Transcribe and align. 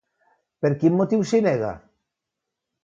Per 0.65 0.71
quin 0.83 0.97
motiu 1.03 1.21
s'hi 1.33 1.43
nega? 1.51 1.71